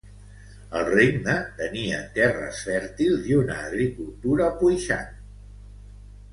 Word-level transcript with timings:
El 0.77 0.87
regne 0.87 1.35
tenia 1.59 1.99
terres 2.17 2.63
fèrtils 2.71 3.29
i 3.35 3.39
una 3.43 3.61
agricultura 3.69 4.51
puixant. 4.65 5.17